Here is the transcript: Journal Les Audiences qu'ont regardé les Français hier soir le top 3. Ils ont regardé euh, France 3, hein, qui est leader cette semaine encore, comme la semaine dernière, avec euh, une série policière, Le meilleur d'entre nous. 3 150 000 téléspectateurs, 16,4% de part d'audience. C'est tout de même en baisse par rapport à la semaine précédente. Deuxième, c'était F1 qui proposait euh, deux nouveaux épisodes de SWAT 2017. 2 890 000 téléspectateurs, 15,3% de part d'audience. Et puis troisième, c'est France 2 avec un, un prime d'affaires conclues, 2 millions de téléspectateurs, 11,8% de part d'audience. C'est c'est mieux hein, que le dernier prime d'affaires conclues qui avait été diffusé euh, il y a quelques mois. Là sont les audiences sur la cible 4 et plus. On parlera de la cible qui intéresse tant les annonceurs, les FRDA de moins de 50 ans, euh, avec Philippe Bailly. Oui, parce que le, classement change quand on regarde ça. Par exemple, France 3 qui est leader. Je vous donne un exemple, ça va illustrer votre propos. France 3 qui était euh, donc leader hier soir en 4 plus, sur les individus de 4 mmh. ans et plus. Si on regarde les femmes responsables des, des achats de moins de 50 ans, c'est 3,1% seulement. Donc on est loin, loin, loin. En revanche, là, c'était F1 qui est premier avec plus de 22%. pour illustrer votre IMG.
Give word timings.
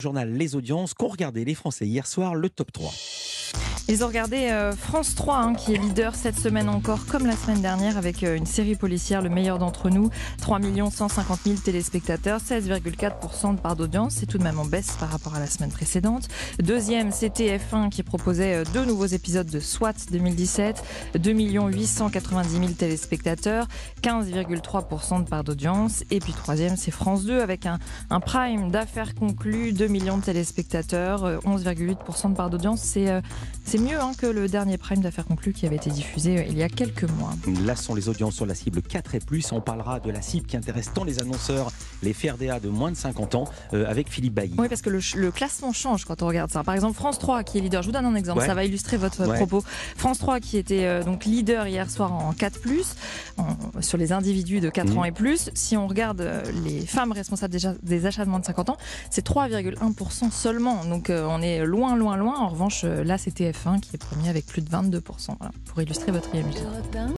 Journal 0.00 0.32
Les 0.32 0.56
Audiences 0.56 0.94
qu'ont 0.94 1.08
regardé 1.08 1.44
les 1.44 1.54
Français 1.54 1.86
hier 1.86 2.06
soir 2.06 2.34
le 2.34 2.48
top 2.48 2.72
3. 2.72 2.90
Ils 3.90 4.04
ont 4.04 4.06
regardé 4.06 4.50
euh, 4.50 4.70
France 4.70 5.16
3, 5.16 5.36
hein, 5.38 5.54
qui 5.54 5.74
est 5.74 5.76
leader 5.76 6.14
cette 6.14 6.38
semaine 6.38 6.68
encore, 6.68 7.06
comme 7.06 7.26
la 7.26 7.34
semaine 7.34 7.60
dernière, 7.60 7.98
avec 7.98 8.22
euh, 8.22 8.36
une 8.36 8.46
série 8.46 8.76
policière, 8.76 9.20
Le 9.20 9.30
meilleur 9.30 9.58
d'entre 9.58 9.90
nous. 9.90 10.10
3 10.40 10.60
150 10.92 11.40
000 11.44 11.56
téléspectateurs, 11.56 12.38
16,4% 12.38 13.56
de 13.56 13.60
part 13.60 13.74
d'audience. 13.74 14.14
C'est 14.14 14.26
tout 14.26 14.38
de 14.38 14.44
même 14.44 14.60
en 14.60 14.64
baisse 14.64 14.92
par 15.00 15.10
rapport 15.10 15.34
à 15.34 15.40
la 15.40 15.48
semaine 15.48 15.72
précédente. 15.72 16.28
Deuxième, 16.60 17.10
c'était 17.10 17.58
F1 17.58 17.88
qui 17.88 18.04
proposait 18.04 18.58
euh, 18.58 18.64
deux 18.72 18.84
nouveaux 18.84 19.06
épisodes 19.06 19.50
de 19.50 19.58
SWAT 19.58 19.94
2017. 20.12 20.84
2 21.18 21.32
890 21.32 22.48
000 22.48 22.66
téléspectateurs, 22.78 23.66
15,3% 24.04 25.24
de 25.24 25.28
part 25.28 25.42
d'audience. 25.42 26.04
Et 26.12 26.20
puis 26.20 26.32
troisième, 26.32 26.76
c'est 26.76 26.92
France 26.92 27.24
2 27.24 27.40
avec 27.40 27.66
un, 27.66 27.80
un 28.10 28.20
prime 28.20 28.70
d'affaires 28.70 29.16
conclues, 29.16 29.72
2 29.72 29.88
millions 29.88 30.18
de 30.18 30.22
téléspectateurs, 30.22 31.40
11,8% 31.44 32.30
de 32.30 32.36
part 32.36 32.50
d'audience. 32.50 32.82
C'est 32.82 33.20
c'est 33.64 33.79
mieux 33.80 34.00
hein, 34.00 34.12
que 34.16 34.26
le 34.26 34.48
dernier 34.48 34.78
prime 34.78 35.00
d'affaires 35.00 35.24
conclues 35.24 35.52
qui 35.52 35.66
avait 35.66 35.76
été 35.76 35.90
diffusé 35.90 36.38
euh, 36.38 36.44
il 36.48 36.56
y 36.56 36.62
a 36.62 36.68
quelques 36.68 37.04
mois. 37.04 37.32
Là 37.64 37.76
sont 37.76 37.94
les 37.94 38.08
audiences 38.08 38.34
sur 38.34 38.46
la 38.46 38.54
cible 38.54 38.82
4 38.82 39.14
et 39.14 39.20
plus. 39.20 39.52
On 39.52 39.60
parlera 39.60 40.00
de 40.00 40.10
la 40.10 40.22
cible 40.22 40.46
qui 40.46 40.56
intéresse 40.56 40.92
tant 40.92 41.04
les 41.04 41.20
annonceurs, 41.20 41.70
les 42.02 42.12
FRDA 42.12 42.60
de 42.60 42.68
moins 42.68 42.90
de 42.90 42.96
50 42.96 43.34
ans, 43.34 43.44
euh, 43.72 43.88
avec 43.88 44.08
Philippe 44.08 44.34
Bailly. 44.34 44.54
Oui, 44.58 44.68
parce 44.68 44.82
que 44.82 44.90
le, 44.90 45.30
classement 45.30 45.72
change 45.72 46.04
quand 46.04 46.22
on 46.22 46.26
regarde 46.26 46.50
ça. 46.50 46.62
Par 46.62 46.74
exemple, 46.74 46.94
France 46.94 47.18
3 47.18 47.42
qui 47.44 47.58
est 47.58 47.60
leader. 47.60 47.82
Je 47.82 47.88
vous 47.88 47.92
donne 47.92 48.04
un 48.04 48.14
exemple, 48.14 48.44
ça 48.44 48.54
va 48.54 48.64
illustrer 48.64 48.96
votre 48.96 49.24
propos. 49.34 49.64
France 49.96 50.18
3 50.18 50.40
qui 50.40 50.58
était 50.58 50.84
euh, 50.84 51.02
donc 51.02 51.24
leader 51.24 51.66
hier 51.66 51.90
soir 51.90 52.12
en 52.12 52.32
4 52.32 52.60
plus, 52.60 52.94
sur 53.80 53.96
les 53.96 54.12
individus 54.12 54.60
de 54.60 54.68
4 54.68 54.92
mmh. 54.92 54.98
ans 54.98 55.04
et 55.04 55.12
plus. 55.12 55.50
Si 55.54 55.76
on 55.76 55.86
regarde 55.86 56.26
les 56.64 56.84
femmes 56.84 57.12
responsables 57.12 57.52
des, 57.52 57.68
des 57.82 58.06
achats 58.06 58.24
de 58.24 58.30
moins 58.30 58.40
de 58.40 58.44
50 58.44 58.70
ans, 58.70 58.76
c'est 59.10 59.26
3,1% 59.26 60.30
seulement. 60.30 60.84
Donc 60.84 61.10
on 61.10 61.40
est 61.40 61.64
loin, 61.64 61.96
loin, 61.96 62.16
loin. 62.16 62.38
En 62.38 62.48
revanche, 62.48 62.84
là, 62.84 63.16
c'était 63.70 63.76
F1 63.76 63.80
qui 63.80 63.96
est 63.96 63.98
premier 63.98 64.28
avec 64.28 64.46
plus 64.46 64.62
de 64.62 64.70
22%. 64.70 65.00
pour 65.66 65.82
illustrer 65.82 66.12
votre 66.12 66.34
IMG. 66.34 66.54